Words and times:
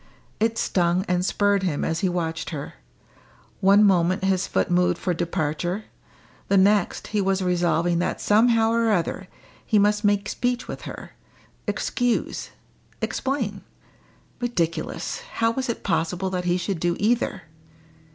It 0.39 0.57
stung 0.57 1.05
and 1.07 1.23
spurred 1.23 1.61
him 1.61 1.85
as 1.85 1.99
he 1.99 2.09
watched 2.09 2.49
her; 2.49 2.73
one 3.59 3.83
moment 3.83 4.23
his 4.23 4.47
foot 4.47 4.71
moved 4.71 4.97
for 4.97 5.13
departure, 5.13 5.83
the 6.47 6.57
next 6.57 7.09
he 7.13 7.21
was 7.21 7.43
resolving 7.43 7.99
that 7.99 8.19
somehow 8.19 8.71
or 8.71 8.89
other 8.91 9.27
he 9.63 9.77
must 9.77 10.03
make 10.03 10.27
speech 10.27 10.67
with 10.67 10.89
her 10.89 11.11
excuse 11.67 12.49
explain. 12.99 13.61
Ridiculous! 14.39 15.19
How 15.33 15.51
was 15.51 15.69
it 15.69 15.83
possible 15.83 16.31
that 16.31 16.45
he 16.45 16.57
should 16.57 16.79
do 16.79 16.95
either! 16.99 17.43